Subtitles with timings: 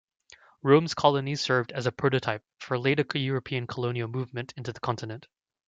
[0.63, 5.27] Rome's colonies "served as a prototype" for later European colonial movement into the continent.